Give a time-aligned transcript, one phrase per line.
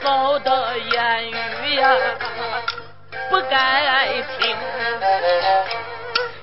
[0.00, 1.90] 嫂的言语呀，
[3.30, 4.06] 不该
[4.38, 4.56] 听。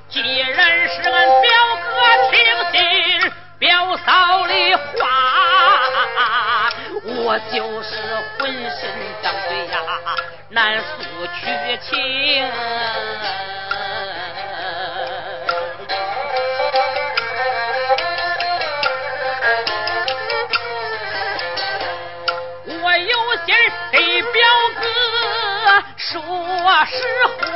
[0.09, 1.49] 既然是俺表
[1.83, 1.89] 哥
[2.31, 2.35] 听
[2.71, 2.75] 信
[3.59, 4.07] 表嫂
[4.47, 6.69] 的话，
[7.05, 7.89] 我就是
[8.37, 8.81] 浑身
[9.21, 9.75] 张嘴呀，
[10.49, 10.85] 难诉
[11.27, 12.51] 屈情。
[26.91, 27.47] 实话。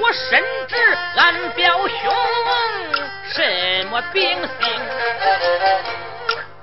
[0.00, 0.76] 我深知
[1.16, 2.14] 俺表兄
[3.30, 4.48] 什么秉性，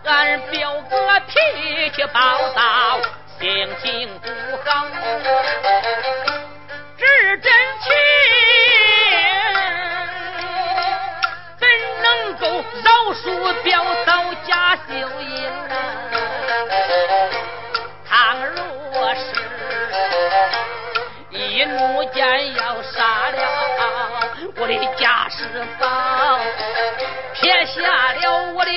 [0.05, 0.95] 俺表哥
[1.27, 2.19] 脾气暴
[2.53, 2.99] 躁，
[3.39, 4.14] 性情
[24.65, 25.45] 我的家世
[25.79, 26.39] 宝，
[27.35, 28.71] 撇下了我的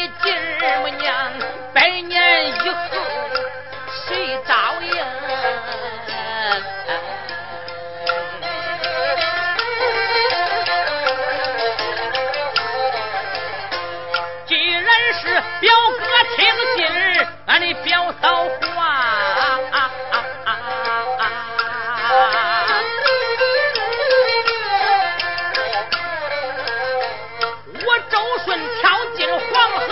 [28.49, 29.87] 顺跳进黄河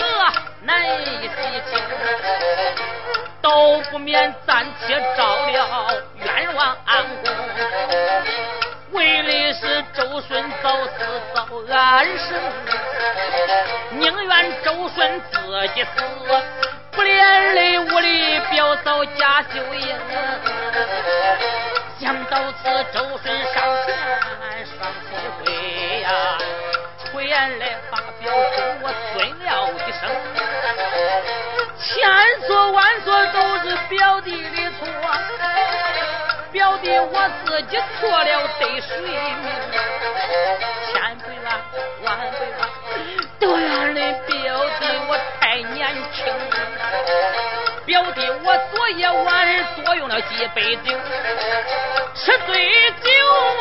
[0.63, 1.29] 难以洗
[1.69, 1.79] 清，
[3.39, 6.75] 都不免暂且招了冤枉
[7.23, 7.31] 公。
[8.93, 12.29] 为的是周顺早死早安生，
[13.91, 15.37] 宁愿周顺自
[15.75, 15.87] 己死，
[16.93, 19.95] 不连累我的表嫂贾秀英。
[21.99, 23.95] 想到此，周顺上前
[24.65, 25.07] 双膝
[25.43, 26.09] 跪呀，
[27.27, 30.01] 连来把表兄我尊了一声，
[31.77, 31.85] 千
[32.47, 34.87] 错万错都是表弟的错。
[36.53, 38.89] 表弟，我自己错了，得谁？
[40.87, 41.45] 千倍万
[42.05, 42.61] 万倍万，
[43.41, 44.33] 都怨你表
[44.79, 45.77] 弟我太年
[46.13, 46.17] 轻。
[47.85, 50.97] 表弟，我昨夜晚上多用了几杯酒，
[52.15, 53.09] 吃醉酒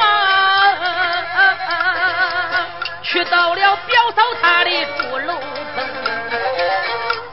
[0.00, 0.04] 啊，
[3.16, 5.40] 去到了表嫂她的住楼
[5.74, 5.88] 层，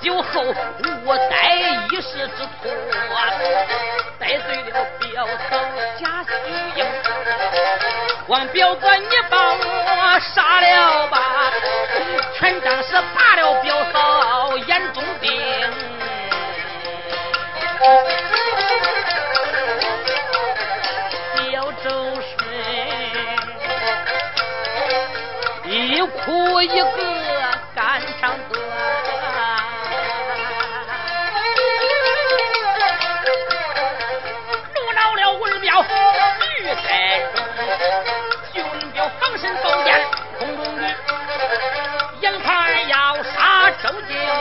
[0.02, 1.58] 酒后误带
[1.92, 2.72] 一时之错，
[4.18, 5.60] 得罪了表嫂
[6.00, 6.30] 贾秀
[6.78, 6.86] 英，
[8.28, 11.52] 望表哥你帮我杀了吧，
[12.40, 15.30] 全当是拔了表嫂眼中钉。
[26.08, 26.86] 哭一个，
[27.76, 28.62] 肝肠断。
[34.74, 37.36] 怒恼了文彪，玉带弓，
[38.64, 39.88] 武二彪放身高剑，
[40.40, 40.82] 空中女，
[42.22, 44.32] 眼看要杀周金龙。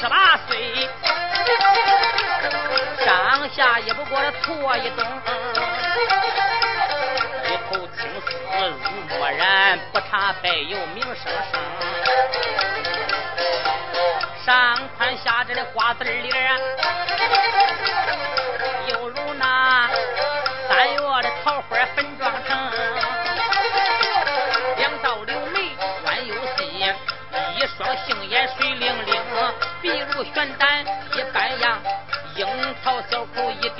[0.00, 0.88] 十八岁，
[3.04, 5.04] 上下也不过搓一冬，
[7.44, 8.28] 一头青丝
[8.68, 11.16] 如墨染，不差背有名声
[11.50, 11.60] 声，
[14.46, 16.32] 上宽下窄的瓜子脸，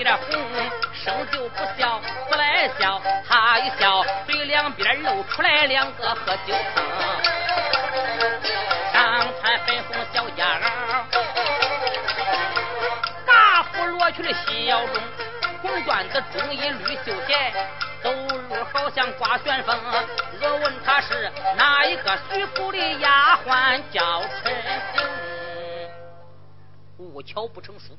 [0.08, 0.26] 点红，
[0.94, 2.00] 生就不笑，
[2.30, 6.82] 死来笑，他一笑，嘴两边露出来两个喝酒坑，
[8.90, 10.62] 上穿粉红小夹袄，
[13.26, 15.02] 大幅罗裙的小中，
[15.60, 17.52] 红缎子中衣绿绣鞋，
[18.02, 19.78] 走路好像刮旋风。
[20.40, 24.54] 若问他是哪一个徐府的丫鬟，叫陈
[24.94, 25.06] 红。
[26.96, 27.94] 无巧不成书，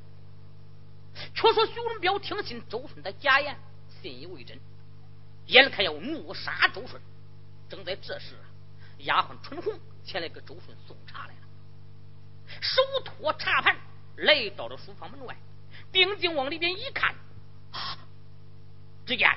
[1.39, 3.01] 却说徐文彪听信周顺？
[3.01, 3.57] 的假言，
[4.01, 4.59] 信以为真，
[5.45, 7.01] 眼看要怒杀周顺。
[7.69, 8.35] 正在这时，
[8.97, 10.77] 丫鬟春红前来给周顺？
[10.85, 11.41] 送茶来了，
[12.59, 13.77] 手托茶盘
[14.17, 15.37] 来到了书房门外，
[15.93, 17.15] 定睛往里边一看，
[17.71, 17.97] 啊！
[19.05, 19.29] 只见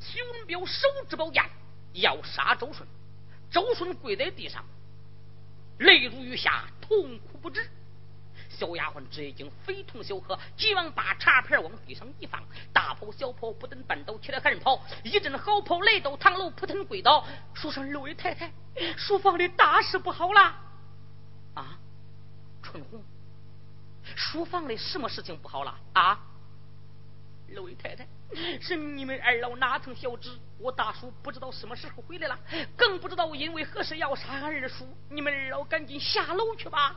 [0.00, 1.44] 徐文彪手执宝剑
[1.92, 2.88] 要杀周顺，
[3.50, 3.94] 周顺？
[3.96, 4.64] 跪在地上，
[5.76, 7.68] 泪如雨下，痛哭不止。
[8.54, 12.42] 小丫鬟这已经非同小可，急忙把茶盘往地上一放，
[12.72, 18.52] 大跑小跑不等绊倒，起来喊跑，一阵好跑来到堂楼，扑腾跪倒，说声六位太太，
[18.96, 20.40] 书房里大事不好了！
[21.54, 21.78] 啊，
[22.62, 23.02] 春红，
[24.16, 25.76] 书房里什么事情不好了？
[25.92, 26.20] 啊，
[27.48, 28.06] 六位太太，
[28.60, 32.38] 是你们二老哪曾晓知我大叔不知道什么时候回来了，
[32.76, 36.96] 更不知道因为何事要杀俺二叔，你们二老赶紧下楼去吧。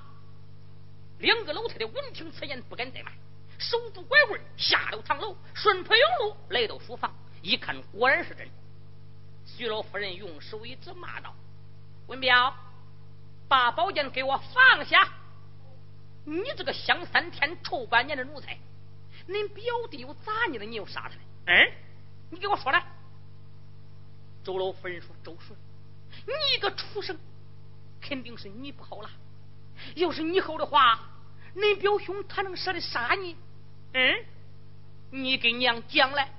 [1.19, 3.11] 两个老太太闻听此言，不敢怠慢，
[3.57, 8.47] 手拄拐棍下了堂楼，顺坡永路来到书房，一看果然是真。
[9.45, 11.33] 徐老夫人用手一指，骂道
[12.05, 12.53] ：“文彪，
[13.47, 15.11] 把宝剑给我放下！
[16.25, 18.59] 你这个香三天、臭半年的奴才，
[19.27, 20.65] 恁表弟又咋你了？
[20.65, 21.21] 你又杀他了？
[21.45, 21.71] 嗯，
[22.29, 22.85] 你给我说来。”
[24.43, 25.57] 周老夫人说：“周顺，
[26.27, 27.17] 你一个畜生，
[27.99, 29.09] 肯定是你不好了。”
[29.95, 30.99] 要是你好的话，
[31.55, 33.35] 恁表兄他能舍得杀你？
[33.93, 34.25] 嗯，
[35.11, 36.29] 你跟娘讲来。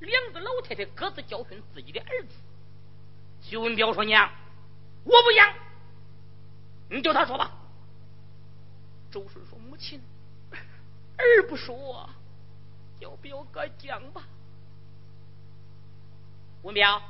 [0.00, 2.34] 两个老太太各自教训自己的儿子。
[3.42, 4.30] 徐文彪说：“娘，
[5.04, 5.54] 我不养，
[6.88, 7.52] 你叫他说吧。”
[9.12, 10.00] 周顺说：“母亲，
[11.18, 12.08] 儿不说，
[12.98, 14.22] 叫表哥讲吧。”
[16.62, 17.02] 文彪，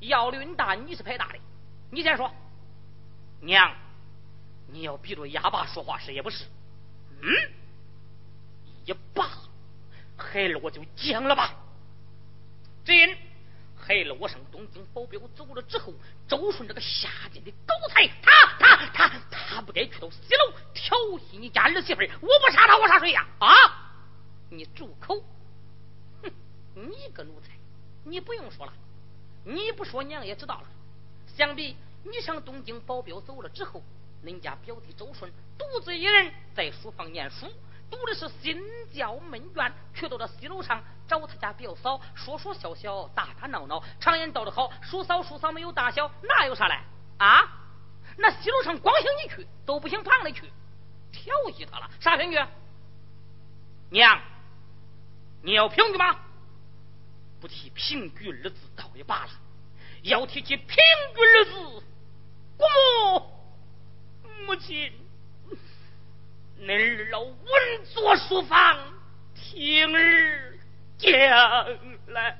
[0.00, 1.38] 要论大，你是排大的，
[1.90, 2.32] 你先说，
[3.40, 3.72] 娘。
[4.72, 6.44] 你要逼着哑巴说话是也不是？
[7.22, 7.28] 嗯，
[8.86, 9.28] 一罢，
[10.16, 11.54] 孩儿我就讲了吧。
[12.84, 13.14] 只因
[13.76, 15.92] 孩儿我上东京保镖走了之后，
[16.28, 23.26] 周顺这个下贱的狗才，他他他他不该去到西楼调戏你家儿媳妇我不杀他，我杀谁呀？
[23.38, 23.46] 啊！
[24.48, 25.22] 你住口！
[26.22, 26.32] 哼，
[26.74, 27.48] 你个奴才，
[28.04, 28.72] 你不用说了，
[29.44, 30.68] 你不说娘也知道了。
[31.36, 33.82] 想必你上东京保镖走了之后。
[34.24, 37.46] 恁家表弟周顺独自一人在书房念书，
[37.90, 38.62] 读的是心
[38.92, 43.82] 教闷卷，却到了西楼上找他家表嫂说说笑笑，打打闹闹。
[43.98, 46.78] 常言道得好，叔嫂叔嫂没有大小，哪有啥嘞
[47.18, 47.48] 啊？
[48.16, 50.50] 那西楼上光想你去，都不想旁的去
[51.12, 52.38] 调戏他了，啥凭据？
[53.90, 54.20] 娘，
[55.42, 56.16] 你要凭据吗？
[57.40, 59.30] 不提凭据二字倒也罢了，
[60.02, 61.84] 要提起凭据二字，
[62.58, 63.39] 姑
[64.46, 64.56] 母。
[64.56, 64.92] 亲，
[66.60, 67.34] 恁二老稳
[67.84, 68.78] 坐书房，
[69.34, 70.58] 听儿
[70.98, 71.08] 讲
[72.08, 72.36] 来。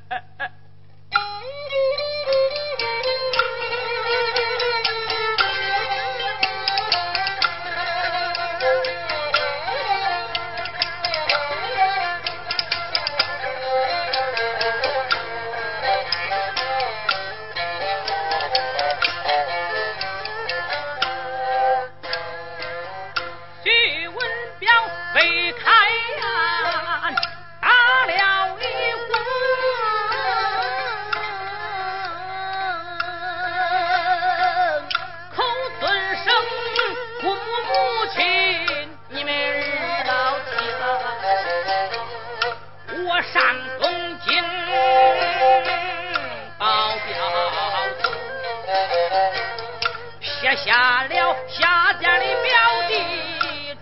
[50.64, 52.52] 下了下家的表
[52.88, 52.92] 弟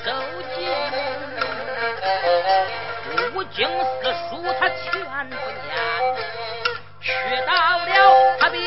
[0.05, 0.13] 周
[0.55, 0.59] 进
[3.35, 4.31] 五经四书
[4.61, 4.93] 他全
[5.29, 5.71] 不念
[7.01, 7.13] 去
[7.47, 7.91] 到了
[8.39, 8.59] 他表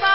[0.00, 0.13] 嫂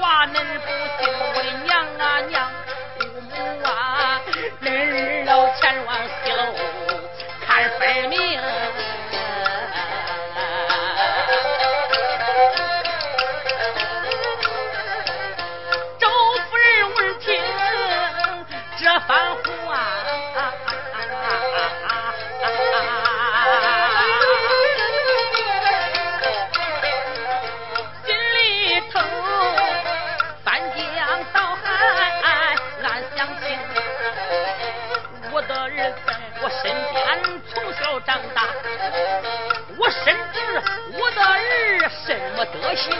[0.00, 0.66] 话恁不
[0.98, 1.42] 听我
[38.04, 38.48] 长大。
[39.76, 40.62] 我深知
[40.98, 42.92] 我的儿什么德行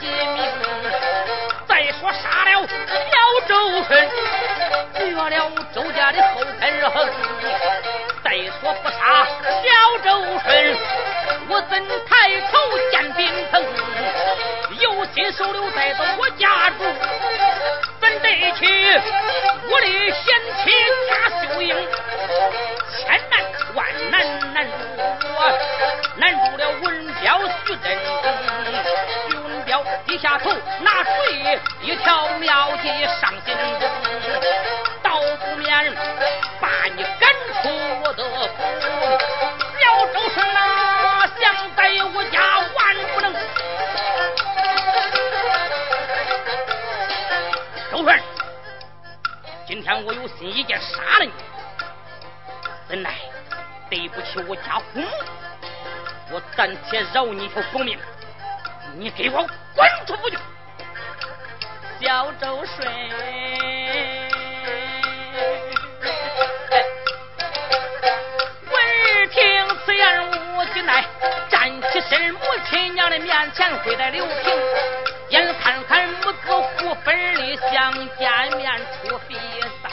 [0.00, 0.38] 性命。
[1.66, 3.14] 再说杀了小
[3.48, 3.50] 周
[3.84, 3.90] 顺，
[4.96, 6.62] 绝了周家的后根。
[8.22, 8.30] 再
[8.60, 9.68] 说不杀小
[10.04, 10.08] 周
[10.38, 10.76] 顺，
[11.48, 11.72] 我怎
[12.08, 12.10] 抬
[12.50, 12.52] 头
[12.90, 13.20] 见兵
[13.50, 13.54] 藤？
[14.80, 16.80] 有心收留带到我家中，
[18.00, 19.00] 怎得去
[19.68, 20.24] 我的贤
[20.58, 20.62] 妻
[21.08, 21.10] 贾
[21.42, 21.68] 秀英？
[22.96, 23.34] 千难
[23.74, 24.14] 万难
[24.54, 25.38] 难住我，
[26.16, 26.82] 难住了文
[27.20, 27.86] 彪徐峥。
[30.06, 30.50] 低下头，
[30.80, 32.88] 拿水一条妙计
[33.20, 33.86] 上心钩，
[35.02, 35.94] 倒不免
[36.60, 37.68] 把你赶出
[38.02, 38.56] 我的府。
[39.84, 43.32] 要不顺啊想在我家，万不能。
[47.90, 48.20] 周顺，
[49.66, 51.32] 今天我有心一箭杀了你，
[52.88, 53.14] 怎奈
[53.88, 55.06] 对不起我家父母，
[56.32, 57.98] 我暂且饶你一条狗命。
[58.94, 60.36] 你给我滚出府去！
[62.00, 62.86] 小周顺。
[71.92, 74.34] 起身，母亲娘的面前跪在刘平，
[75.28, 78.72] 眼看看母子互分离，相见面
[79.02, 79.34] 出飞
[79.82, 79.92] 散，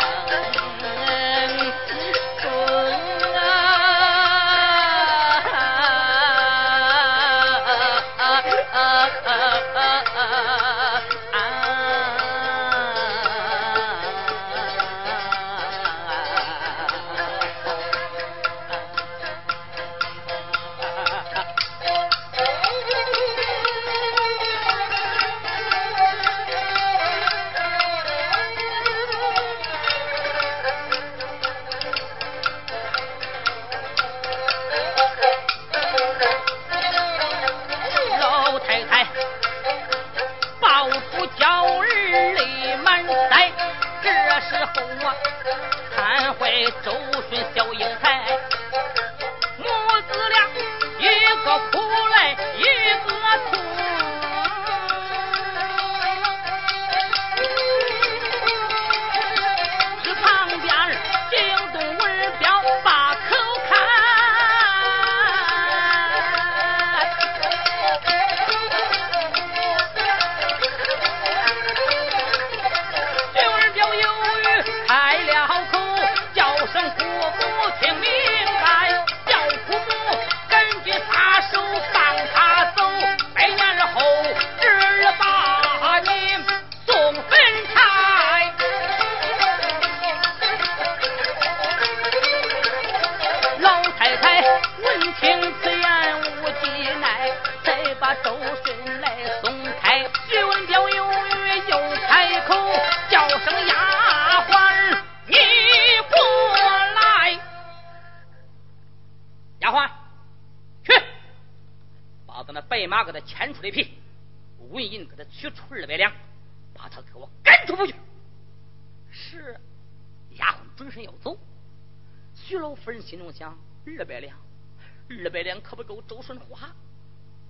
[126.19, 126.69] 不顺花。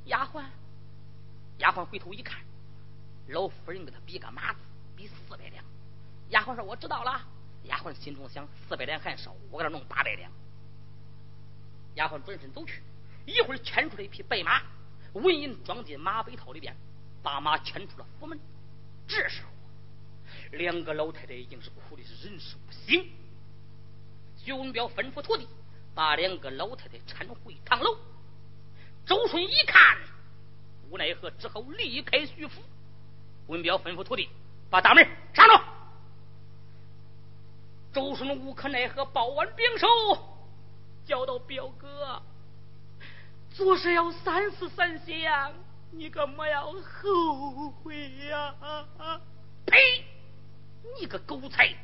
[0.05, 0.43] 丫鬟，
[1.57, 2.39] 丫鬟回头一看，
[3.29, 4.59] 老夫人给他比个马子，
[4.95, 5.65] 比四百两。
[6.29, 7.19] 丫鬟说：“我知道了。”
[7.65, 10.31] 丫鬟心中想：四百两还少，我给他弄八百两。
[11.95, 12.83] 丫鬟转身走去，
[13.25, 14.61] 一会儿牵出来一匹白马。
[15.13, 16.75] 文银装进马背套里边，
[17.23, 18.39] 把马牵出了府门。
[19.07, 19.49] 这时候，
[20.51, 23.03] 两个老太太已经是哭的是人事不省。
[24.37, 25.47] 徐文彪吩咐徒弟
[25.95, 27.97] 把两个老太太搀回堂楼。
[29.09, 29.97] 周顺一看，
[30.91, 32.61] 无奈何，只好离开徐府。
[33.47, 34.29] 文彪吩咐徒弟
[34.69, 35.53] 把大门上住。
[37.91, 39.87] 周顺无可奈何，抱完兵手，
[41.07, 42.21] 叫道：“表哥。”
[43.49, 45.53] 做事要三思三想，
[45.89, 48.53] 你可莫要后悔呀！
[49.65, 50.05] 呸！
[50.99, 51.75] 你个狗才！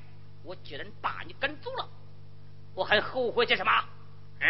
[0.43, 1.89] 我既然把你赶走了，
[2.75, 3.71] 我还后悔些什么？
[4.41, 4.47] 嗯？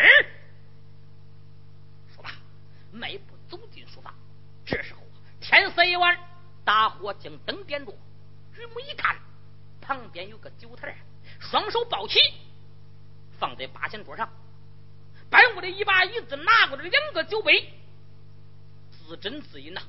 [2.96, 4.14] 迈步走进书房。
[4.66, 5.02] 这时候
[5.42, 6.18] 天色已晚，
[6.64, 7.92] 大火将灯点着。
[8.54, 9.18] 举目一看，
[9.82, 10.98] 旁边有个酒台，
[11.40, 12.20] 双手抱起，
[13.38, 14.30] 放在八仙桌上。
[15.30, 17.74] 搬过来一把椅子，拿过来两个酒杯，
[18.92, 19.82] 自斟自饮呐。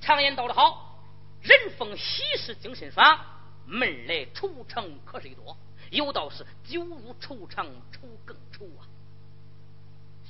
[0.00, 1.04] 常言道得好，
[1.42, 3.20] 人逢喜事精神爽，
[3.66, 5.56] 闷来愁肠瞌睡多。
[5.90, 8.86] 有道是酒入愁肠，愁更愁啊。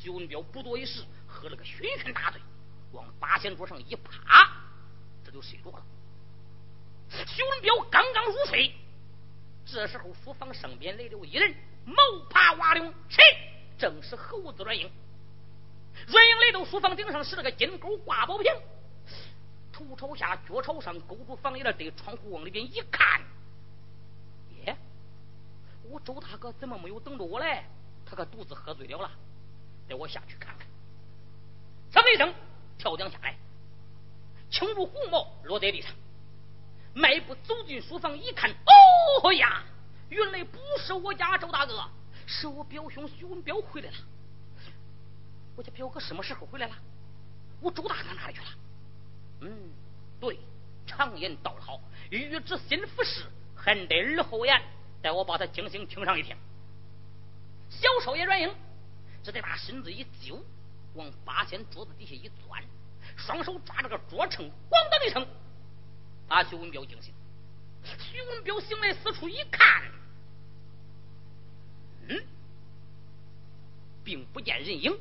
[0.02, 2.40] 徐文彪不多一时，喝了个醺醺大醉，
[2.92, 4.50] 往八仙桌上一趴，
[5.22, 5.82] 这就睡着了。
[7.10, 8.74] 徐文彪刚刚入睡，
[9.66, 11.54] 这时候书房上边来了一人。
[11.84, 11.94] 毛
[12.30, 13.22] 爬瓦领，谁？
[13.76, 14.90] 正是猴子阮英。
[16.06, 18.50] 阮英来到书房顶上，使了个金钩挂宝瓶，
[19.70, 23.20] 头朝下，脚朝上，勾住房檐的对窗户往里边一看，
[24.64, 24.76] 耶！
[25.90, 27.68] 我周大哥怎么没有等着我来？
[28.06, 29.10] 他可独自喝醉了了。
[29.90, 30.66] 带我下去看看。
[31.90, 32.32] 噌的一声，
[32.78, 33.36] 跳江下来，
[34.48, 35.90] 轻如鸿毛落在地上，
[36.94, 38.48] 迈步走进书房一看，
[39.22, 39.64] 哦呀！
[40.08, 41.84] 原来不是我家周大哥，
[42.24, 43.96] 是我表兄徐文彪回来了。
[45.56, 46.74] 我家表哥什么时候回来了？
[47.60, 48.46] 我周大哥哪里去了？
[49.40, 49.70] 嗯，
[50.20, 50.38] 对，
[50.86, 53.24] 常言道得好，欲知心腹事，
[53.56, 54.62] 还得耳后言。
[55.02, 56.36] 待我把他精心听上一听。
[57.70, 58.54] 小少爷阮英
[59.22, 60.42] 只得把身子一揪，
[60.94, 62.62] 往八仙桌子底下一钻，
[63.16, 65.26] 双手抓着个桌秤，咣当一声，
[66.26, 67.12] 把徐文彪惊醒。
[67.98, 69.90] 徐文彪醒来，四处一看，
[72.08, 72.22] 嗯，
[74.04, 74.98] 并不见人影，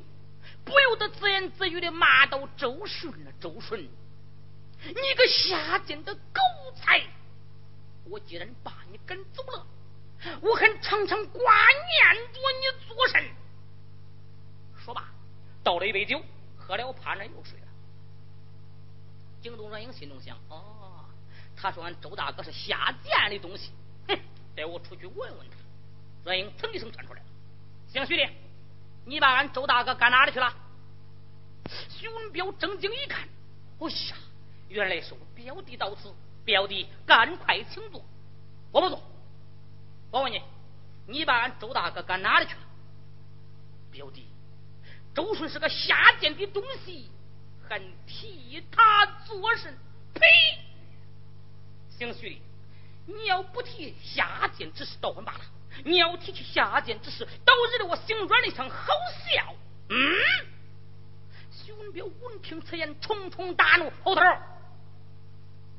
[0.64, 3.82] 不由得自言自语的骂道：“周顺啊，周顺，
[4.82, 6.40] 你个下贱的狗
[6.76, 7.02] 才！
[8.04, 9.66] 我既然把你赶走了。”
[10.42, 13.24] 我还常常挂念着你做甚？
[14.84, 15.04] 说罢，
[15.62, 16.20] 倒了一杯酒，
[16.56, 17.66] 喝了趴那又睡了。
[19.42, 21.04] 惊动阮英心中想：哦，
[21.56, 23.72] 他说俺周大哥是下贱的东西，
[24.08, 24.18] 哼！
[24.56, 25.56] 带我出去问问他。
[26.24, 27.26] 阮英腾一声窜出来了
[27.88, 28.30] ：“姓徐的，
[29.06, 30.54] 你把俺周大哥赶哪里去了？”
[31.88, 33.28] 徐文彪正经一看，
[33.78, 34.16] 哎呀，
[34.68, 36.12] 原来是我表弟到此，
[36.44, 38.04] 表弟赶快请坐，
[38.72, 39.02] 我不坐。
[40.10, 40.42] 我问你，
[41.06, 42.60] 你把俺周大哥赶哪里去了？
[43.90, 44.26] 表弟，
[45.14, 47.10] 周顺是个下贱的东西，
[47.68, 49.76] 还替他做甚？
[50.14, 50.26] 呸！
[51.90, 52.40] 姓徐的，
[53.06, 55.40] 你要不提下贱之事倒还罢了，
[55.84, 58.92] 你要提起下贱之事，倒惹得我心软的想好
[59.28, 59.54] 笑。
[59.88, 59.96] 嗯？
[61.52, 64.22] 徐文彪闻听此言，重重大怒：后头，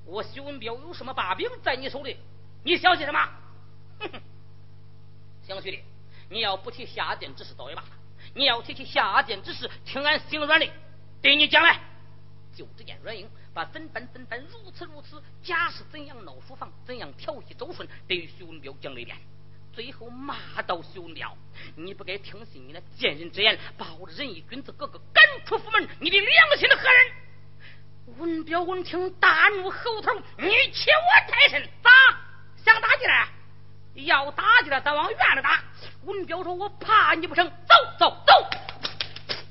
[0.06, 2.18] 我徐文彪有什么把柄在你手里？
[2.64, 3.20] 你小心什么？
[4.00, 4.22] 哼哼，
[5.46, 5.84] 姓徐的，
[6.30, 7.90] 你要不提下贱之事倒也罢了，
[8.34, 10.68] 你要提起下贱之事，听俺心软的
[11.22, 11.80] 对你讲来。
[12.54, 19.18] 就只见阮英把怎般怎般如此如此，假是怎样闹书房，怎样调戏周顺，对于徐文彪讲了一遍，
[19.74, 21.36] 最后骂道：“徐文彪，
[21.76, 27.12] 你不该听信你那贱人之言，把我的仁义君子哥哥赶出府门，你的良心何人？”
[28.20, 31.90] 文彪闻听大怒，吼头：“你欺我太甚，咋
[32.66, 33.30] 想打起来？”
[33.94, 35.62] 要打去了，咱往院里打。
[36.06, 37.48] 文彪说：“我怕你不成？
[37.48, 38.34] 走走走！”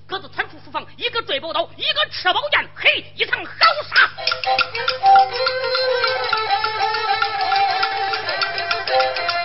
[0.08, 3.52] 各自窜出书房，一个拽宝刀，一个赤宝剑，嘿，一场好
[3.88, 4.10] 杀。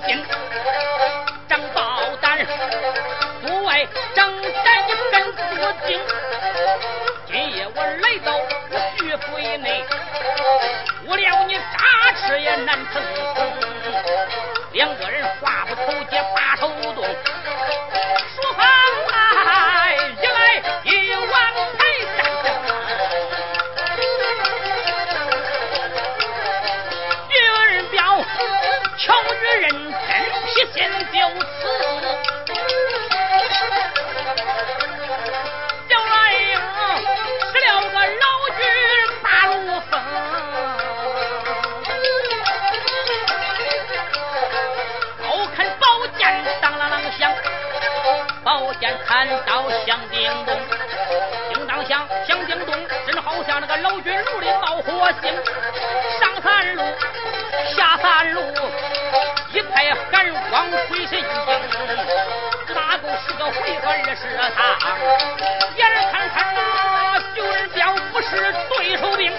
[0.00, 0.24] 平，
[1.48, 2.38] 长宝胆
[3.42, 6.00] 不为张丹一根多精。
[7.26, 8.36] 今夜我来到
[8.70, 9.84] 我徐府内，
[11.06, 13.02] 无聊你扎吃也难成
[13.34, 13.52] 功。
[14.72, 17.04] 两个人话不投机把头动。
[30.78, 31.66] 先就此
[35.88, 36.54] 叫来英
[37.50, 38.62] 十了个老君
[39.20, 39.56] 八路
[39.90, 39.92] 风
[45.20, 46.22] 刀砍宝剑
[46.60, 47.34] 当啷啷响
[48.44, 50.56] 宝剑砍刀响叮咚
[51.52, 52.72] 叮当响响叮咚
[53.04, 55.34] 真好像那个老君炉里冒火星
[63.52, 64.22] 回合二十
[64.54, 64.60] 趟，
[65.76, 65.80] 眼
[66.12, 68.28] 看看那九儿彪不是
[68.76, 69.32] 对手兵。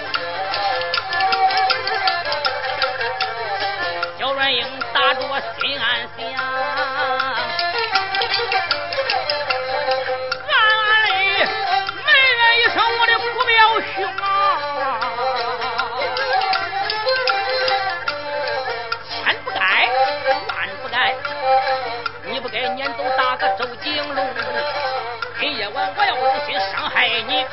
[27.22, 27.44] 你，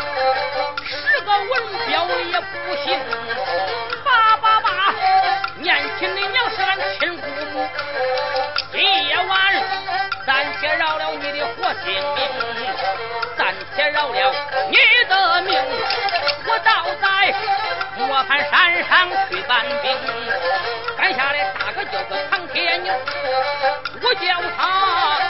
[0.86, 1.50] 是个文
[1.88, 3.00] 彪也不行。
[4.04, 4.94] 爸爸爸，
[5.58, 7.68] 年轻的娘是俺亲姑母，
[8.72, 9.54] 今夜晚
[10.26, 12.20] 暂且饶了你的活性命，
[13.38, 14.34] 暂且饶了
[14.70, 14.78] 你
[15.08, 15.60] 的命，
[16.48, 17.34] 我倒在
[17.98, 19.98] 磨盘山上去搬兵，
[20.98, 22.94] 赶下来打个叫个唐天牛，
[24.02, 25.27] 我叫他。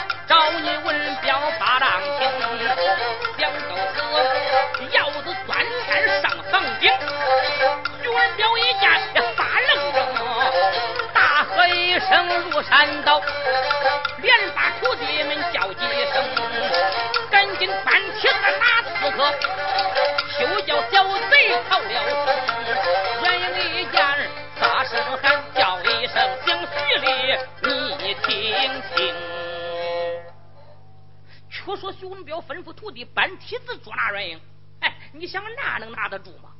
[31.98, 34.40] 徐文彪吩咐徒弟搬梯子捉拿阮英，
[34.80, 36.52] 哎，你想那能拿得住吗？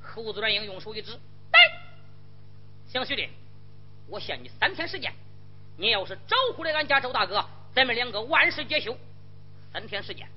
[0.00, 1.10] 猴子阮英用手一指
[1.52, 1.58] ：“来，
[2.86, 3.28] 想徐的。”
[4.08, 5.12] 我限你三天时间，
[5.76, 8.96] 你要是找回来俺家周大哥，咱们两个万事皆休。
[9.72, 10.28] 三天时间，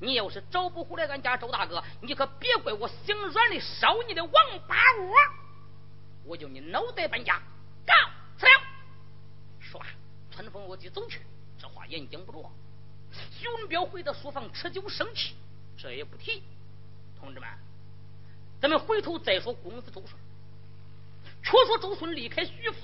[0.00, 4.32] 你要是找不回来俺家周大哥，你可别怪我心软的烧你的王
[4.68, 5.14] 八窝，
[6.24, 7.42] 我叫你脑袋搬家。
[7.84, 7.92] 告
[8.38, 8.52] 辞了。
[9.58, 9.86] 说罢，
[10.30, 11.20] 穿风落地走去。
[11.58, 12.48] 这话言讲不着。
[13.38, 15.34] 徐文彪回到书房吃酒生气，
[15.76, 16.42] 这也不提。
[17.18, 17.48] 同志们，
[18.60, 20.20] 咱们回头再说公子周顺。
[21.42, 22.78] 却说周顺离开徐府。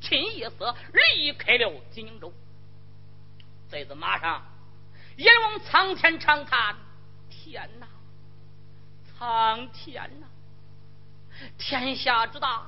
[0.00, 2.30] 趁夜色离开了金宁州，
[3.70, 4.44] 在这马上，
[5.16, 6.76] 阎王苍天长叹
[7.30, 7.88] ：“天哪，
[9.16, 10.26] 苍天哪！
[11.56, 12.66] 天下之大，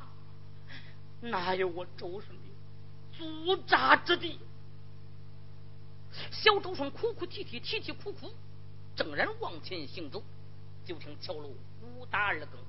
[1.20, 4.40] 哪有我周顺的驻扎之地？”
[6.30, 8.32] 小周顺哭哭啼啼，啼啼哭哭，
[8.94, 10.22] 正然往前行走，
[10.84, 11.48] 就听桥楼
[11.82, 12.60] 武打二更，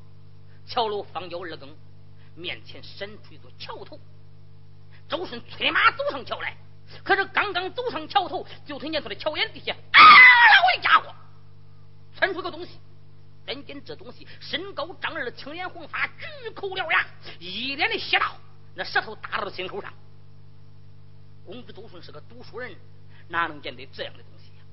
[0.65, 1.75] 桥楼方叫二更，
[2.35, 3.99] 面前伸出一座桥头。
[5.09, 6.57] 周顺催马走上桥来，
[7.03, 9.99] 可是刚刚走上桥头，就听见他的桥眼底下，啊！
[10.01, 11.15] 我的家伙，
[12.15, 12.79] 窜出个东西。
[13.45, 17.07] 但见这东西身高丈二，青脸红发，巨口獠牙，
[17.39, 18.35] 一脸的邪道，
[18.75, 19.93] 那舌头打到了心口上。
[21.45, 22.75] 公子周顺是个读书人，
[23.29, 24.63] 哪能见得这样的东西呀？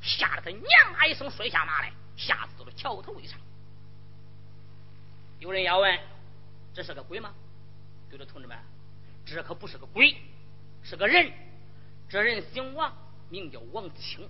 [0.00, 3.38] 吓得他娘啊一声摔下马来，吓死了桥头以上。
[5.38, 5.98] 有人要问，
[6.74, 7.34] 这是个鬼吗？
[8.10, 8.56] 对了，同志们。
[9.24, 10.16] 这可不是个鬼，
[10.82, 11.32] 是个人。
[12.08, 12.94] 这人姓王，
[13.30, 14.28] 名叫王清，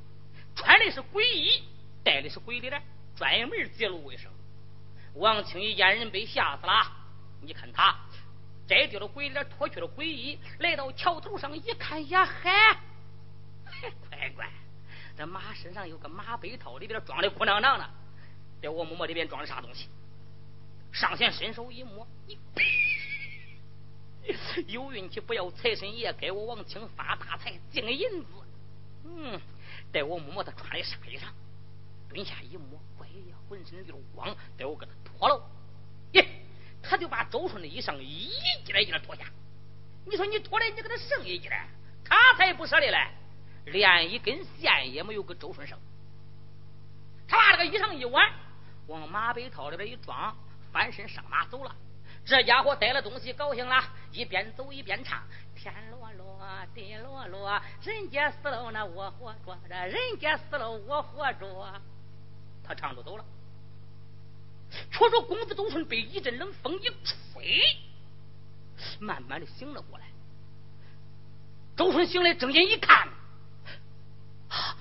[0.54, 1.62] 穿的是鬼衣，
[2.04, 2.82] 戴的是鬼脸，
[3.16, 4.30] 专门揭露卫生。
[5.14, 6.92] 王清一见人被吓死了，
[7.40, 7.96] 你看他
[8.66, 12.78] 摘掉了鬼脸，脱去了鬼衣，来到桥头上一看呀，嗨，
[14.22, 14.48] 乖乖，
[15.16, 17.90] 这马身上有个马背套，里边装的鼓囊囊呢。
[18.60, 19.88] 在我摸摸里边装的啥东西？
[20.92, 22.38] 上前伸手一摸，你。
[24.68, 28.26] 有运气，不要财神爷给我王清发大财，进银子。
[29.04, 29.40] 嗯，
[29.90, 31.24] 待我摸摸他穿的啥衣裳，
[32.08, 35.44] 蹲下一摸，乖呀，浑身溜光，待我给他脱了。
[36.12, 36.24] 耶，
[36.80, 38.30] 他就把周顺的衣裳一
[38.64, 39.24] 件一件脱下。
[40.06, 41.50] 你说你脱了，你给他剩一件，
[42.04, 43.08] 他才不舍得嘞，
[43.64, 45.78] 连一根线也没有给周顺生。
[47.28, 48.30] 他把这个衣裳一挽，
[48.86, 50.36] 往马背套里边一装，
[50.72, 51.74] 翻身上马走了。
[52.24, 55.22] 这家伙带了东西，高兴了，一边走一边唱：
[55.56, 56.38] 天落落，
[56.74, 61.80] 地落落，人家死了那我活着，这人家死了我活着。
[62.64, 63.24] 他唱着走了。
[64.90, 67.60] 却说公子周顺被一阵冷风一吹，
[69.00, 70.06] 慢慢的醒了过来。
[71.76, 73.08] 周顺醒来，睁眼一看，
[74.52, 74.76] 啊！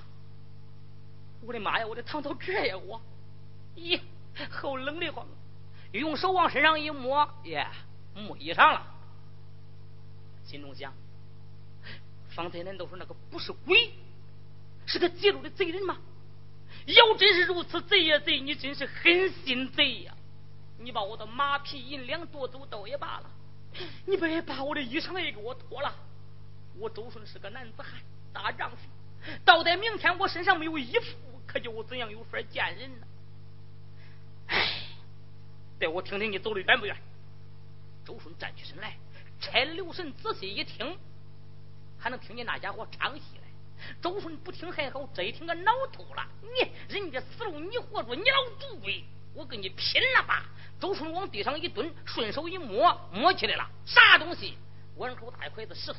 [1.42, 1.86] 我的妈呀！
[1.86, 2.76] 我的躺到这呀！
[2.76, 3.00] 我，
[3.74, 4.00] 咦，
[4.50, 5.26] 好冷的慌。
[5.92, 7.66] 用手往身上一摸，耶，
[8.14, 8.86] 没衣裳了。
[10.44, 10.92] 心中想：
[12.30, 13.92] 方才难道说那个不是鬼，
[14.86, 15.98] 是个揭露的贼人吗？
[16.86, 20.14] 要真是如此，贼呀贼，你真是狠心贼呀！
[20.78, 23.30] 你把我的马匹银两夺走倒也罢了，
[24.06, 25.94] 你别把我的衣裳也给我脱了。
[26.78, 28.00] 我周顺是个男子汉，
[28.32, 28.76] 大丈夫，
[29.44, 33.06] 到得明天我身上没有衣服，可叫我怎样有法见人呢？
[34.48, 34.68] 唉。
[35.78, 36.96] 待我听听你走的远不远？
[38.04, 38.96] 周顺站起身来，
[39.40, 40.98] 拆留神仔细一听，
[41.98, 43.48] 还能听见那家伙唱戏来。
[44.00, 46.24] 周顺不听还好，这一听个恼透了。
[46.42, 49.04] 你人家死了，你活路，你老赌鬼，
[49.34, 50.44] 我跟你拼了吧！
[50.80, 54.56] 周顺往地上一蹲，顺手一摸，摸起来了，啥东西？
[54.96, 55.98] 碗口大一块子石头。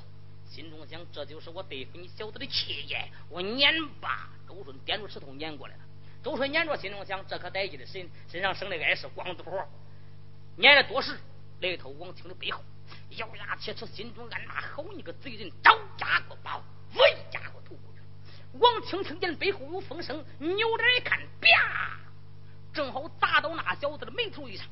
[0.53, 3.09] 心中想，这就是我对付你小子的气焰。
[3.27, 4.29] 我撵吧！
[4.47, 5.81] 周顺掂着石头撵过来了。
[6.23, 9.67] 周顺撵着，心中想：这可得劲的身身上生的碍事光子婆，
[10.55, 11.17] 撵了多时，
[11.59, 12.61] 来到王清的背后，
[13.17, 16.63] 咬牙切齿，心中暗骂：好你个贼人，招家伙把我
[17.31, 18.59] 家伙吐过去！
[18.59, 21.97] 王清听见背后有风声，扭脸一看，啪，
[22.71, 24.67] 正好砸到那小子的眉头一上。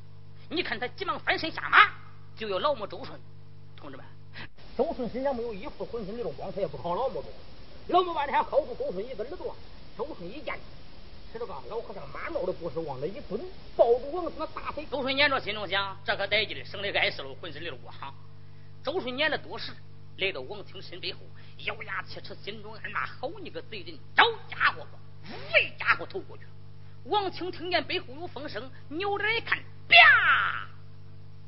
[0.48, 1.90] 你看他急忙翻身下马，
[2.36, 3.20] 就要劳摸周顺。
[3.76, 4.06] 同志们，
[4.78, 7.30] 周顺身上没有衣服，浑身流着光，他也不好劳摸着。
[7.88, 9.56] 劳摸半天，薅住周顺一个耳朵，
[9.98, 10.58] 周顺一见。
[11.32, 13.40] 吃了个老和尚马帽的故事，往那一蹲，
[13.76, 14.86] 抱住王那大腿。
[14.92, 17.94] 周顺撵着，心中想：这可得劲的，省得碍事了，浑身里的光。
[18.84, 19.72] 周顺撵了多时，
[20.18, 21.20] 来到王清身背后，
[21.66, 23.98] 咬牙切齿，心中暗骂：好你个贼人！
[24.16, 25.00] 找家伙吧！
[25.54, 26.44] 为家伙投过去。
[27.06, 30.68] 王清听见背后有风声，扭脸一看，啪！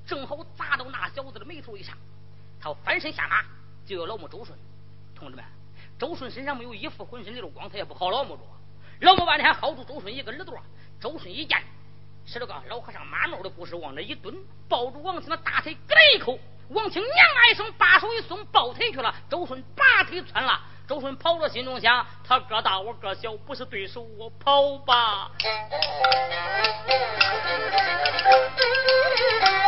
[0.06, 1.98] 正好砸到那小子的眉头以上。
[2.64, 3.44] 他翻身下马，
[3.86, 4.58] 就要老母周顺。
[5.14, 5.44] 同志们，
[6.00, 8.42] 周顺身上没有衣服，浑身流光，他也不好老母着。
[9.02, 10.58] 老母半天薅住周顺一个耳朵，
[11.02, 11.62] 周顺一见，
[12.26, 14.34] 使了个老和尚马帽的故事，往那一蹲，
[14.70, 16.40] 抱住王清的大腿，咯一口。
[16.70, 19.14] 王清娘啊一声，把手一松，抱腿去了。
[19.30, 20.62] 周顺拔腿窜了。
[20.88, 25.32] 周顺跑了，心中想：他个大我个小，不是对手，我跑吧。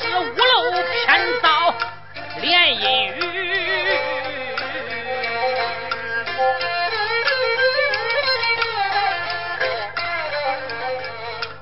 [0.00, 1.74] 是屋漏偏遭
[2.40, 2.82] 连阴
[3.16, 3.18] 雨，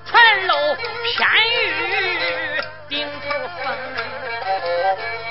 [0.06, 0.54] 船漏
[1.04, 1.14] 偏
[1.50, 1.62] 遇
[2.88, 3.28] 顶头
[3.62, 3.64] 风，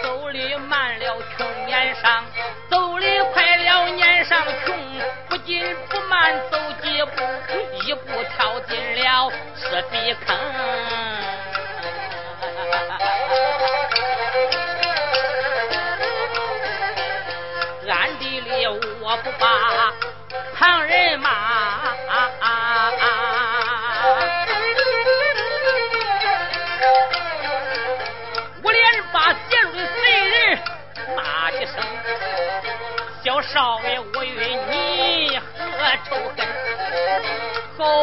[0.04, 2.24] 走里慢了穷撵上。
[2.70, 4.78] 走的快了撵上穷
[5.28, 7.24] 不紧不慢走几步，
[7.84, 10.38] 一步跳进了赤壁坑。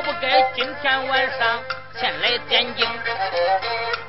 [0.08, 1.62] 不该今天晚上
[2.00, 2.88] 前来点睛。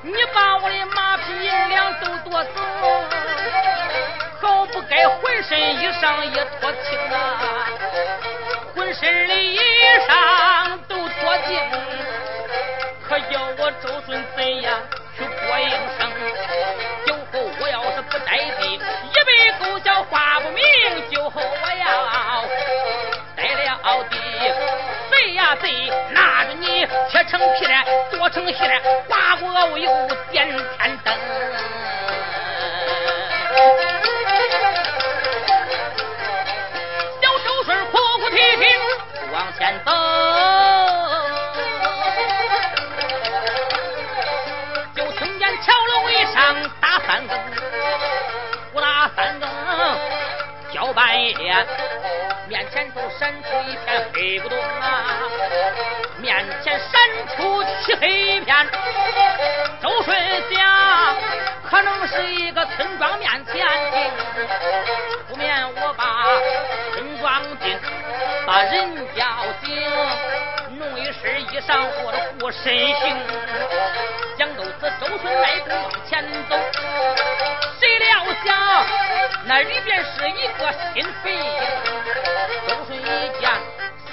[0.01, 2.51] 你把我的马匹银两都夺走，
[4.39, 7.67] 好不该浑身衣裳也脱清啊！
[8.73, 9.59] 浑身的衣
[10.07, 11.59] 裳都脱净，
[13.05, 14.23] 可叫我周顺
[25.61, 31.13] 贼，拿着你切成皮来，剁成馅来，刮锅熬油点天灯。
[37.21, 38.65] 小周顺哭哭啼啼
[39.31, 39.91] 往前走，
[44.95, 47.37] 就听见桥楼以上打三更，
[48.73, 49.49] 不打三更
[50.73, 51.65] 叫半夜。
[52.49, 55.21] 面前都闪出一片黑不动啊！
[56.17, 56.99] 面前闪
[57.37, 58.67] 出漆黑一片。
[59.79, 60.17] 周顺
[60.51, 61.15] 想，
[61.69, 64.11] 可能是一个村庄面前的，
[65.27, 66.25] 不免我把
[66.93, 67.79] 村庄进，
[68.47, 69.25] 把人叫
[69.63, 69.79] 醒，
[71.09, 73.17] 一身衣裳，我的护身行。
[74.37, 76.55] 将斗子周顺迈步往前走，
[77.79, 78.55] 谁料想
[79.45, 81.35] 那里边是一个心肺。
[82.67, 83.01] 周顺一
[83.39, 83.49] 见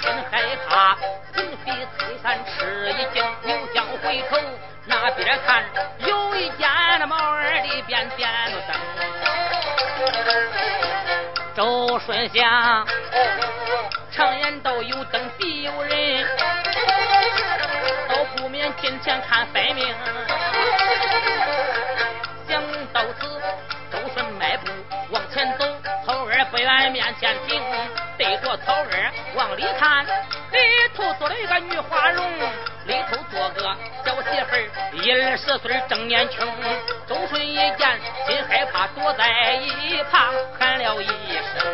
[0.01, 0.97] 心害怕，
[1.35, 4.39] 魂飞退散吃一惊，扭将回头
[4.85, 5.63] 那边看，
[5.99, 8.75] 有一家那猫儿里边点了灯。
[11.55, 12.87] 周顺想，
[14.11, 15.26] 常言道有灯。
[19.07, 19.87] 前看分明。
[22.45, 23.41] 想到此，
[23.89, 24.69] 周顺迈步
[25.11, 25.65] 往前走，
[26.05, 27.63] 草儿不远面前停，
[28.17, 30.59] 对着草儿往里看，里
[30.93, 32.29] 头坐了一个女花容。
[32.85, 36.45] 里头坐个小媳妇儿，一二十岁正年轻。
[37.07, 41.65] 周顺一见，心害怕，躲在一旁喊了一声。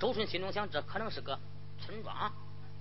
[0.00, 1.38] 周顺心中想，这可能是个
[1.84, 2.32] 村庄，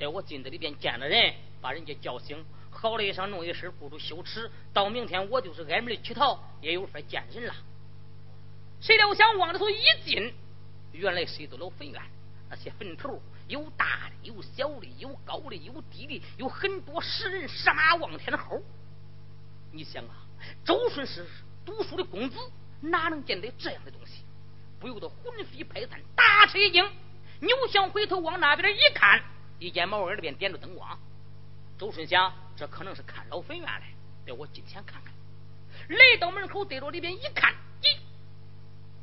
[0.04, 4.52] 在我进子里边见了人，把人家叫醒，好了一声，弄一身，不住羞耻。
[4.74, 7.56] 到明天我就是挨门乞讨，也有法见人了。
[8.82, 10.34] 谁料想往里头一进，
[10.92, 12.02] 原来是一座老坟院，
[12.50, 13.22] 那些坟头。
[13.48, 18.62] 有大的，有小的，有高的，有低的，有很多石人石马望天的猴。
[19.72, 20.28] 你想啊，
[20.66, 21.26] 周顺是
[21.66, 22.38] 读书的公子，
[22.82, 24.26] 哪能见得这样的东西？
[24.82, 26.84] 不由得魂飞魄散，大吃一惊，
[27.40, 29.24] 扭向回头往那边一看，
[29.64, 31.00] 一间茅屋里边点着灯光。
[31.78, 33.94] 周顺想，这可能是看老坟院来，
[34.26, 35.14] 带我进前看看。
[35.88, 37.98] 来到门口，对着里边一看，咦！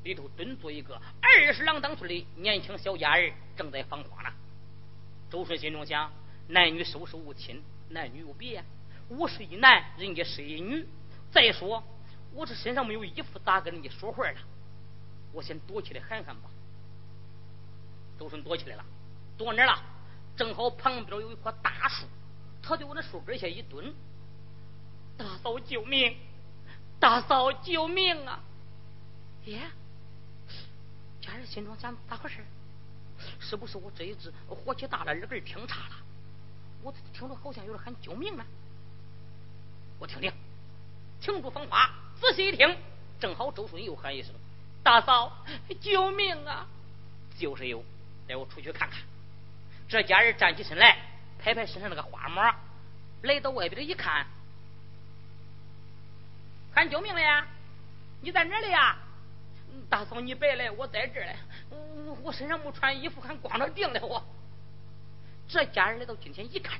[0.04, 4.30] 里头蹲坐一个二十郎当岁的年轻小家儿，正在放花呢。
[5.30, 6.12] 周顺心中想：
[6.48, 8.62] 男女授受无亲，男女有别。
[9.08, 10.86] 我是一男，人家是一女。
[11.32, 11.82] 再说
[12.34, 14.38] 我这身上没有衣服，咋跟人家说话了？
[15.32, 16.50] 我先躲起来喊喊吧。
[18.18, 18.84] 周顺躲起来了，
[19.38, 19.82] 躲哪了？
[20.36, 22.06] 正好旁边有一棵大树，
[22.62, 23.94] 他就往那树根下一蹲。
[25.16, 26.16] 大嫂救命！
[26.98, 28.40] 大嫂救命啊！
[29.44, 29.60] 耶！
[31.20, 32.44] 家人心中想咋回事？
[33.38, 35.96] 是不是我这一只火气大了，耳根听差了？
[36.82, 38.44] 我听着好像有人喊救命呢。
[39.98, 40.32] 我听听，
[41.20, 42.74] 停住风花，仔细一听，
[43.20, 44.32] 正好周顺又喊一声
[44.82, 45.44] ：“大嫂，
[45.82, 46.66] 救命啊！”
[47.38, 47.84] 就是有，
[48.26, 49.02] 带我出去看看。
[49.90, 50.96] 这家人站起身来，
[51.40, 52.54] 拍拍身上那个花帽，
[53.22, 54.24] 来到外边一看，
[56.72, 57.44] 喊救命了呀！
[58.22, 58.96] 你在哪里呀？
[59.88, 61.36] 大嫂，你别来，我在这儿嘞。
[62.22, 64.00] 我身上没穿衣服，还光着腚嘞。
[64.00, 64.24] 我
[65.48, 66.78] 这家人来到今天一看，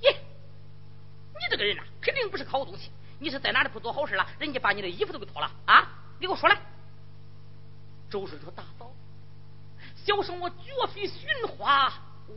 [0.00, 0.16] 耶，
[1.34, 2.90] 你这个人呐，肯定不是好东西。
[3.18, 4.26] 你是在哪里不做好事了？
[4.38, 5.86] 人家把你的衣服都给脱了啊！
[6.18, 6.58] 你给我说来。
[8.08, 8.90] 周顺说：“大嫂，
[9.96, 10.56] 小生我绝
[10.94, 11.92] 非寻花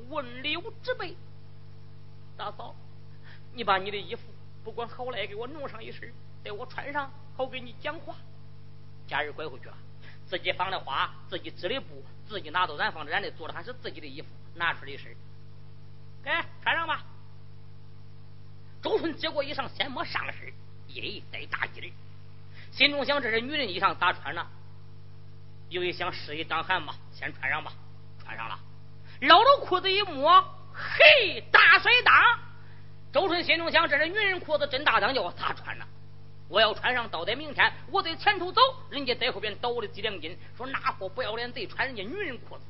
[0.10, 1.16] 问柳之辈。
[2.38, 2.76] 大嫂，
[3.54, 4.22] 你把你的衣服
[4.64, 6.12] 不管好赖，给我弄上一身，
[6.44, 8.16] 带我穿上，好给你讲话。”
[9.08, 9.78] 家人拐回去了。
[10.28, 15.14] 自己放的花，自己织的布，自己拿到染坊染的，做的还是自己的衣服，拿出来一身，
[16.24, 16.32] 给
[16.64, 17.04] 穿上吧。
[18.82, 20.54] 周顺接过衣裳，先摸上身，
[20.88, 21.92] 咦带大襟儿，
[22.72, 24.48] 心中想：这是女人衣裳咋穿呢？
[25.68, 27.74] 又一想，示意当汗吧，先穿上吧，
[28.24, 28.58] 穿上了，
[29.22, 30.42] 捞着裤子一摸，
[30.74, 32.40] 嘿，大水裆！
[33.14, 35.86] 周顺心中想：这是女人裤子真大裆，叫我咋穿呢？
[36.50, 38.60] 我要穿上，到得明天，我在前头走，
[38.90, 42.64] 人家在后边倒我的几两金，说那货不要脸贼，穿人家女人裤子，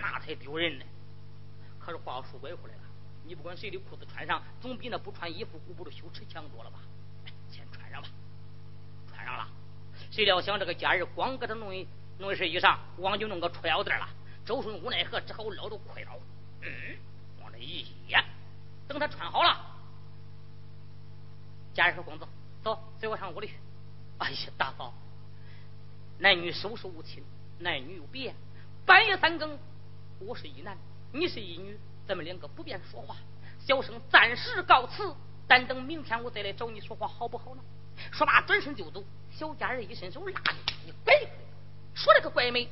[0.00, 0.84] 那才丢人呢。
[1.78, 2.82] 可是话又说拐回来了，
[3.24, 6.78] 你不管谁的裤子穿上，总比那不穿衣服顾不住羞耻强多了吧？
[7.48, 8.08] 先穿上吧，
[9.12, 9.46] 穿上了。
[10.10, 11.86] 谁料想这个家人光给他弄一
[12.18, 14.08] 弄一身衣裳，光就弄个裤腰带了。
[14.44, 16.18] 周顺无奈何，只好捞着裤腰，
[16.62, 16.70] 嗯，
[17.42, 18.22] 往那一掖，
[18.86, 19.58] 等他穿好了，
[21.74, 22.26] 家人说：“公子。”
[22.62, 23.54] 走，随我上屋里去。
[24.16, 24.94] 哎呀，大嫂，
[26.18, 27.22] 男女授受无亲，
[27.58, 28.34] 男女有别。
[28.86, 29.58] 半夜三更，
[30.18, 30.76] 我是一男，
[31.12, 33.16] 你是一女，咱们两个不便说话。
[33.66, 35.14] 小生暂时告辞，
[35.46, 37.62] 但等明天我再来找你说话，好不好呢？
[38.12, 39.04] 说罢，转身就走。
[39.30, 41.14] 小家人一伸手拉住你，拐
[41.94, 42.68] 说了个怪美。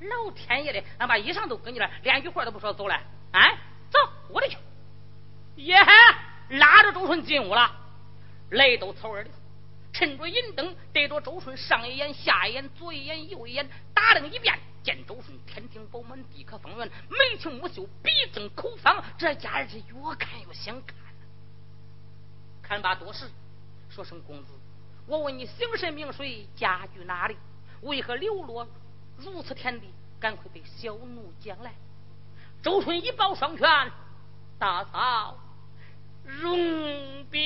[0.00, 2.98] 老天爷的，俺把衣裳都给你了，连句话都不说，走了。
[3.32, 3.58] 哎，
[3.90, 3.98] 走，
[4.30, 4.56] 屋里去。
[5.56, 5.76] 耶，
[6.50, 7.70] 拉着周顺进屋了。
[8.50, 9.30] 来到草儿里，
[9.92, 20.96] 趁着银灯，对着周顺上一眼、下一眼、左一眼、右一眼，打量一遍，见周顺天庭饱满、地可方圆，眉清目秀、鼻正口方，这家人是越看越想看。
[22.62, 23.28] 看罢多时，
[23.90, 24.52] 说声公子，
[25.06, 27.36] 我问你姓甚名谁，家居哪里？
[27.82, 28.66] 为何流落
[29.22, 29.92] 如此天地？
[30.18, 31.72] 赶快被小奴将来。
[32.62, 33.66] 周春一抱双拳，
[34.58, 35.38] 大嫂。
[36.24, 37.40] 容禀。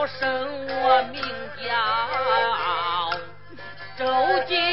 [0.00, 0.26] 我生
[0.66, 1.20] 我名
[1.62, 1.68] 叫
[3.98, 4.06] 周
[4.48, 4.69] 敬。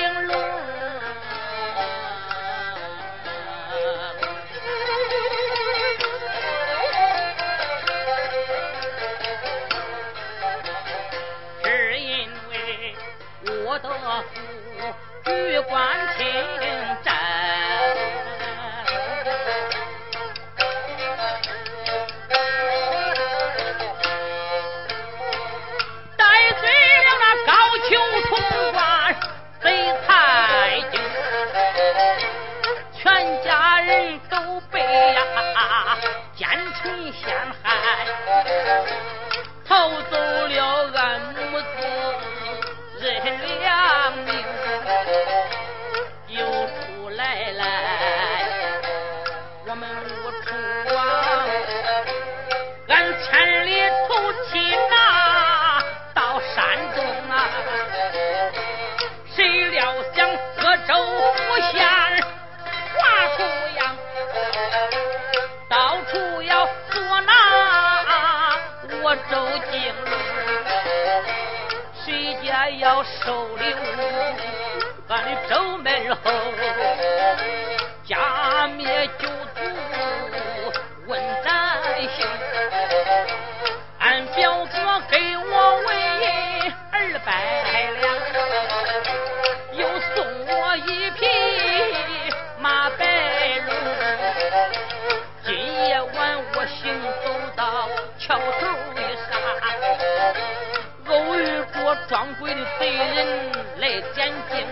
[104.28, 104.68] 眼睛，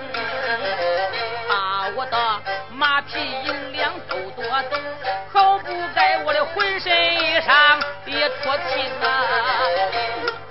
[1.48, 2.18] 把我的
[2.72, 4.78] 马匹银两都夺走，
[5.32, 8.64] 好不该我的浑身衣裳也脱皮
[9.02, 9.06] 呐，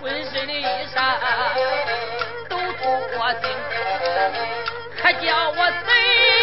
[0.00, 0.96] 浑身的衣裳
[2.48, 3.50] 都脱净，
[5.02, 5.88] 可叫我怎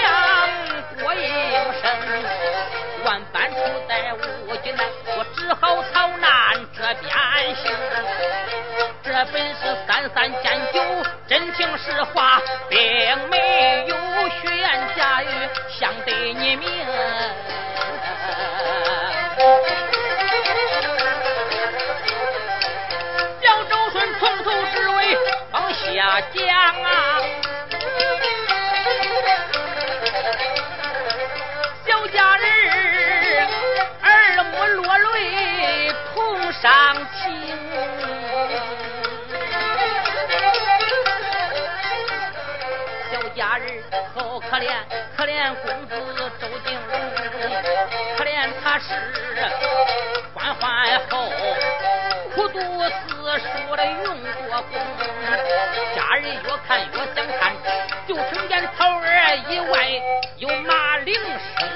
[0.03, 0.05] 样
[1.01, 1.22] 过应
[1.82, 1.84] 声？
[3.03, 3.57] 万般处
[3.89, 4.86] 在无计来，
[5.18, 6.30] 我只好逃难
[6.78, 7.12] 这边
[7.55, 7.72] 行。
[9.03, 10.80] 这本是三三减九。
[11.84, 12.80] 实话并
[13.30, 13.96] 没有
[14.30, 15.28] 虚言假语
[15.68, 16.68] 想对你明
[23.42, 25.18] 教周顺从头至尾
[25.52, 27.41] 往下讲啊。
[44.14, 44.68] 好可怜
[45.16, 45.95] 可怜公子
[46.39, 46.91] 周定如
[48.18, 48.93] 可怜他是
[50.34, 51.30] 官宦后
[52.36, 54.03] 苦读私塾的云
[54.49, 54.80] 国公
[55.95, 57.55] 家人越看越想看
[58.05, 59.89] 就听见草儿以外
[60.38, 61.70] 有马铃声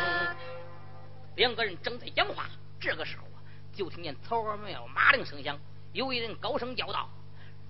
[1.37, 2.45] 两个人正在讲话
[2.81, 3.39] 这个时候啊
[3.73, 5.57] 就听见草儿庙马铃声响
[5.93, 7.07] 有一人高声叫道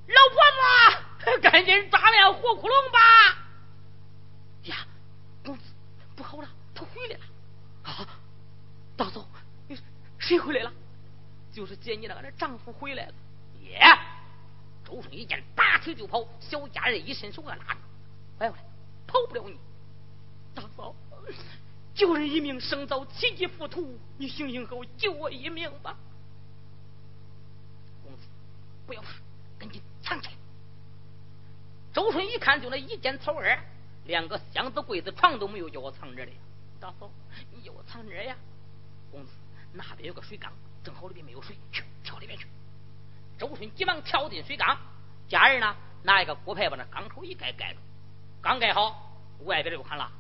[0.08, 3.45] 老婆子赶紧抓了活窟窿吧。
[4.66, 4.86] 呀，
[5.44, 5.64] 公子，
[6.16, 7.26] 不好了，他回来了！
[7.84, 8.08] 啊，
[8.98, 9.28] 大嫂，
[10.18, 10.72] 谁回来了？
[11.52, 13.14] 就是接你那个丈夫回来了。
[13.62, 13.80] 耶！
[14.84, 16.28] 周顺一见，拔腿就跑。
[16.40, 17.80] 小家人一伸手要拉住，
[18.40, 18.64] 哎过来，
[19.08, 19.58] 跑不了你。
[20.54, 20.94] 大嫂，
[21.94, 25.98] 救人一命胜造七级浮屠，你醒醒后救我一命吧。
[28.04, 28.24] 公子，
[28.86, 29.10] 不要怕，
[29.58, 30.34] 赶紧藏起来。
[31.94, 33.64] 周顺一看，就那一间草儿。
[34.06, 36.34] 连个箱子、柜子、床都没有，叫我藏这里。
[36.80, 37.10] 大嫂，
[37.52, 38.36] 你叫我藏这呀？
[39.12, 39.32] 公子，
[39.74, 40.52] 那边有个水缸，
[40.84, 42.48] 正好里边没有水，去跳里边去。
[43.38, 44.78] 周顺急忙跳进水缸，
[45.28, 47.80] 家人呢拿一个锅牌把那缸口一盖盖住，
[48.42, 50.12] 刚盖好，外边就喊了：“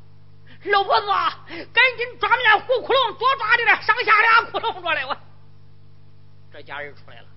[0.65, 1.07] 老婆子，
[1.47, 5.15] 赶紧抓面糊窟窿，多抓点上下俩窟窿过来！”我
[6.51, 7.27] 这家人出来了，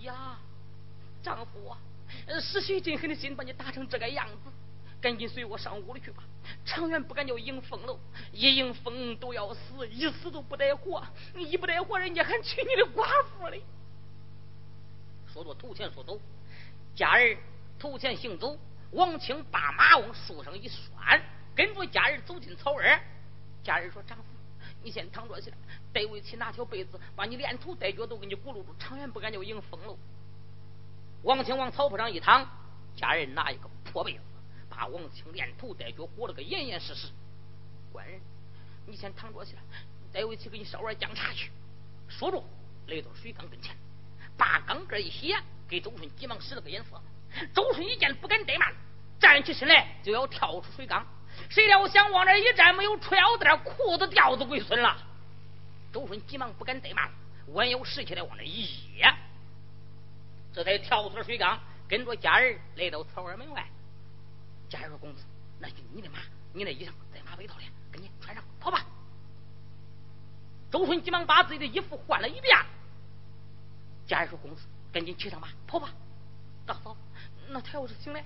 [0.00, 0.38] 呀，
[1.22, 1.78] 丈夫啊，
[2.40, 4.50] 是谁真狠的心把你打成这个样子？
[5.02, 6.22] 赶紧随我上屋里去吧，
[6.64, 7.98] 长远不敢叫迎风喽，
[8.30, 13.60] 一迎风都要死，一死都不得活，一不得活，人家还娶你的寡妇嘞。
[15.26, 16.20] 说着，头前说走，
[16.94, 17.36] 家人
[17.80, 18.56] 头前行走，
[18.92, 21.20] 王清把马往树上一拴，
[21.56, 23.00] 跟着家人走进草儿。
[23.64, 24.24] 家人说：“丈夫，
[24.84, 25.52] 你先躺着去，
[25.92, 29.98] 待我去拿条被子，把你连头带脚都给你裹住住，长远不敢叫迎风喽。”
[31.24, 32.48] 王清往草铺上一躺，
[32.96, 34.20] 家人拿一个破被子，
[34.74, 37.08] 把王清连头带脚裹了个严严实实。
[37.92, 38.18] 官人，
[38.86, 39.54] 你先躺着去，
[40.10, 41.50] 待我去给你烧碗姜茶去。
[42.08, 42.42] 说着，
[42.86, 43.76] 来到水缸跟前。
[44.34, 46.98] 把缸盖一掀，给周顺急忙使了个眼色。
[47.54, 48.72] 周顺一见，不敢怠慢，
[49.20, 51.06] 站起身来就要跳出水缸。
[51.50, 54.96] 谁料想往那一站，没有裤腰带，裤子掉子归孙了。
[55.92, 57.10] 周顺急忙不敢怠慢，
[57.48, 58.64] 弯腰拾起来往那一
[58.96, 59.14] 掖，
[60.54, 63.68] 这才跳出了水缸，跟着家人来到草儿门外。
[64.72, 65.22] 家人说：“公子，
[65.60, 66.20] 那就你的马，
[66.54, 68.86] 你那衣裳在马背套里，赶紧穿上，跑吧。”
[70.72, 72.56] 周顺急忙把自己的衣服换了一遍。
[74.06, 75.90] 家人说：“公子，赶紧骑上马，跑吧。”
[76.64, 76.96] 大嫂，
[77.50, 78.24] 那他要是醒来，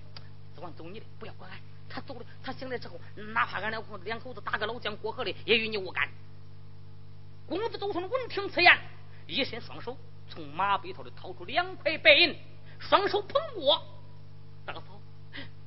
[0.55, 1.59] 只管走你的，不要管俺。
[1.89, 2.97] 他走了，他醒来之后，
[3.35, 6.09] 哪怕俺两口两口子打个老将过河的，也与你无干。
[7.49, 8.79] 公子周顺闻听此言，
[9.27, 12.37] 一伸双手，从马背头里掏出两块白银，
[12.79, 13.96] 双手捧过。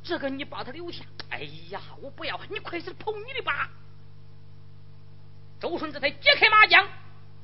[0.10, 1.05] 这个你把他留下。
[1.30, 3.70] 哎呀，我不要，你快些跑你的吧。
[5.60, 6.88] 周顺这才解开马缰，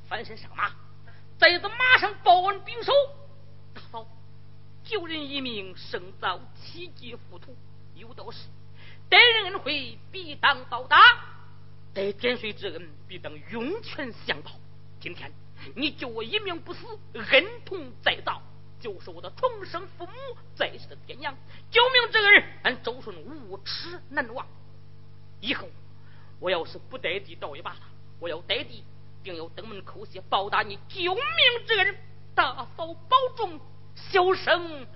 [0.08, 0.72] 翻身上马。
[1.38, 2.92] 再子马上报恩禀首，
[3.72, 4.04] 大嫂，
[4.82, 7.54] 救人一命胜造七级浮屠，
[7.94, 8.48] 有道是：
[9.08, 10.98] 待人恩惠必当报答，
[11.94, 14.50] 待点水之恩必当涌泉相报。
[14.98, 15.30] 今天
[15.76, 18.42] 你救我一命不死，恩同再造，
[18.80, 20.12] 就是我的重生父母
[20.54, 21.36] 在世的爹娘。
[21.70, 24.46] 救命之恩，俺周顺无耻难忘。
[25.40, 25.68] 以后
[26.40, 27.80] 我要是不带地倒也罢了，
[28.20, 28.84] 我要带地。
[29.22, 31.24] 定要登门叩谢，报答你救命
[31.66, 31.96] 之恩。
[32.34, 33.58] 大嫂保重，
[33.96, 34.86] 小生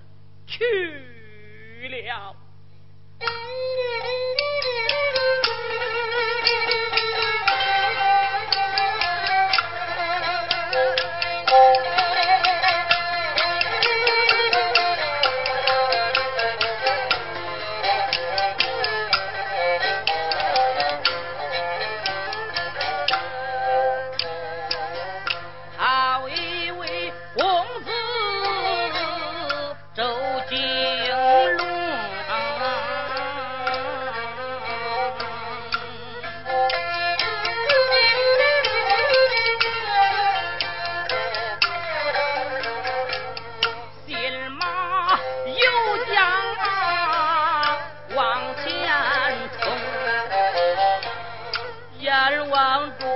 [0.47, 2.35] 去了。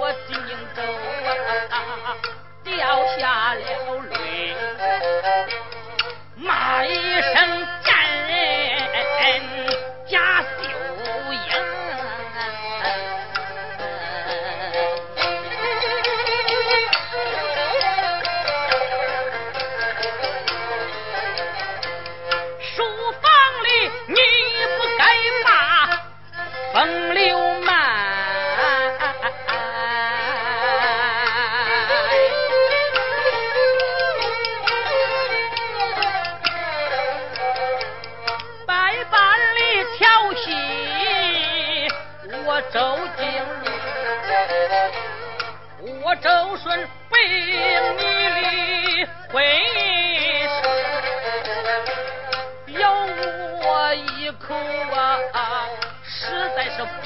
[0.05, 0.37] 我今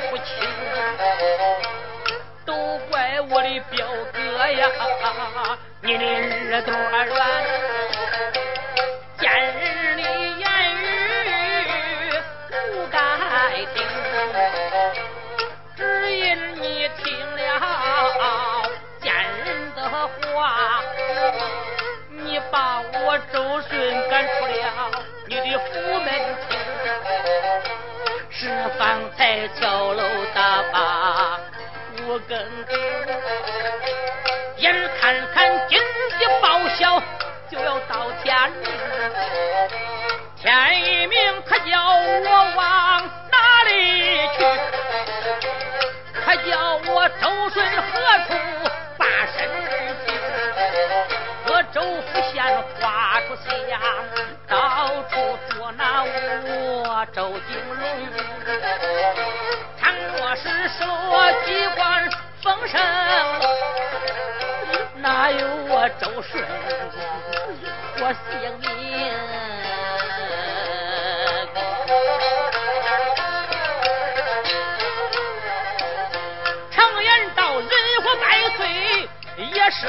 [0.10, 0.26] 不清，
[2.46, 4.70] 都怪我的表哥呀，
[5.82, 7.49] 你的耳朵软。
[54.48, 57.82] 到处捉拿我周金龙。
[59.80, 59.82] 倘
[60.18, 60.82] 若是说
[61.46, 62.10] 机关
[62.42, 62.80] 封神，
[65.02, 66.44] 哪有我周顺
[68.02, 68.68] 我姓名？
[76.72, 77.70] 常言道，人
[78.04, 78.26] 活百
[78.58, 78.60] 岁
[79.38, 79.82] 也是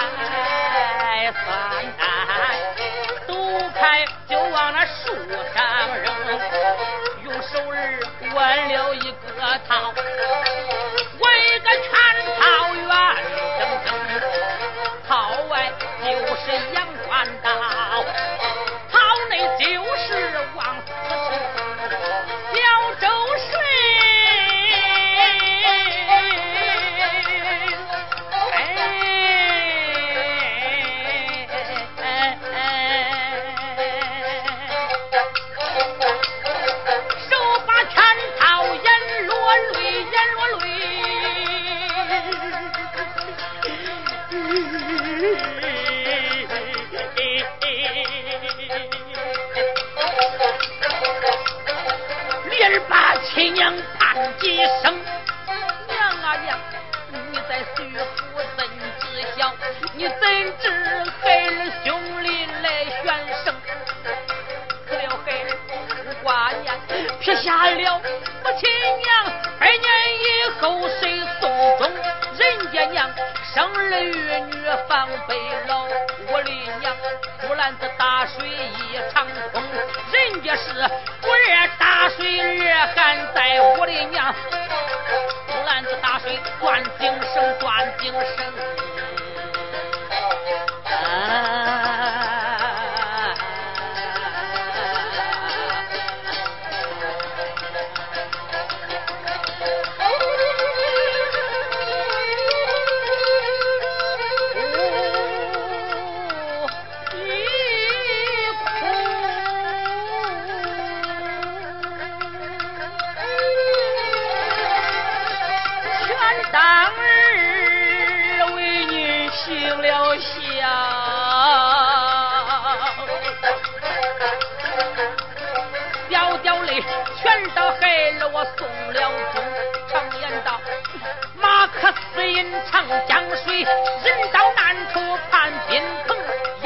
[0.00, 1.32] 唉
[2.00, 2.09] 唉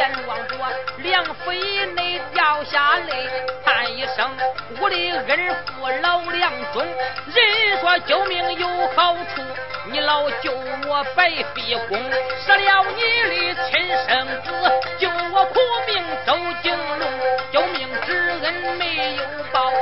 [0.05, 0.59] 阎王伯，
[0.99, 3.27] 梁飞内掉下泪，
[3.65, 4.31] 叹一声，
[4.79, 6.85] 我的恩父老梁忠。
[6.85, 9.43] 人说救命有好处，
[9.87, 10.53] 你老救
[10.87, 11.99] 我白费功，
[12.47, 14.53] 杀了你的亲生子，
[14.99, 17.11] 救我苦命周金龙。
[17.51, 19.73] 救命之恩没有报，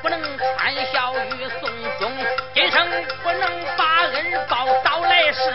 [0.00, 0.20] 不能
[0.56, 2.12] 谈孝与送终，
[2.54, 2.86] 今生
[3.24, 5.52] 不能把恩报，到来世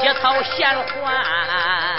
[0.00, 1.97] 结草衔环。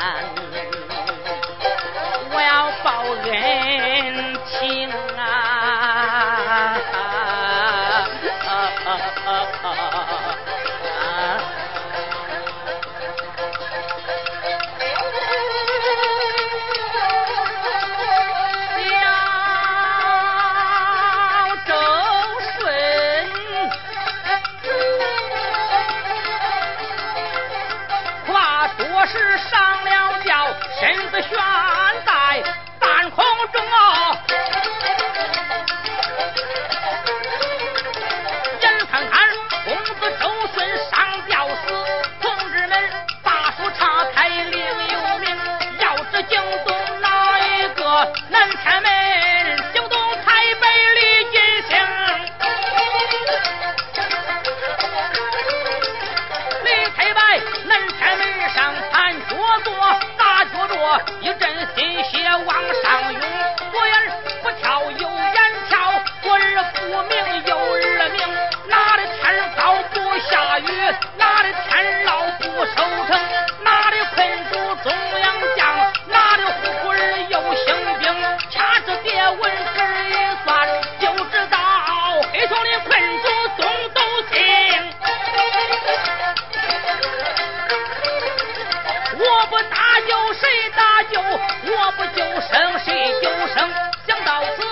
[91.79, 93.69] 我不救生谁救生。
[94.05, 94.63] 想到此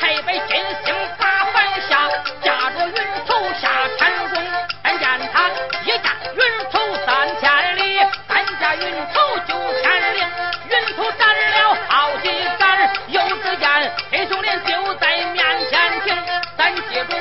[0.00, 2.08] 太白金星把拜下
[2.42, 2.94] 驾着云
[3.24, 4.42] 头下天宫
[4.82, 5.48] 但见他
[5.84, 8.82] 一架云头三千里三架云
[9.14, 10.24] 头九千里
[10.70, 16.16] 云头斩了好几杆又只见黑熊林就在面前停
[16.56, 17.16] 咱记住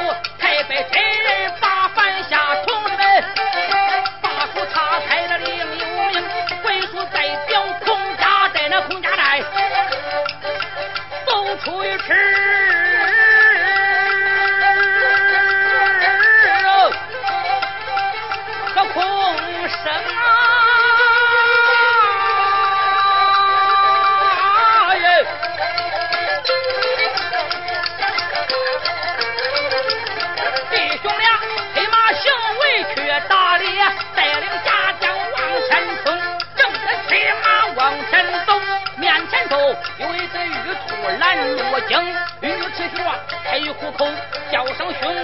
[43.65, 44.05] 一呼口
[44.51, 45.14] 叫声兄